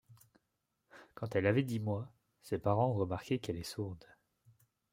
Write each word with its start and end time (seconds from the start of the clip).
Quand 1.13 1.35
elle 1.35 1.45
avait 1.45 1.61
dix 1.61 1.79
mois, 1.79 2.11
ses 2.41 2.57
parents 2.57 2.87
ont 2.89 2.95
remarqué 2.95 3.37
qu'elle 3.37 3.57
est 3.57 3.61
sourde. 3.61 4.03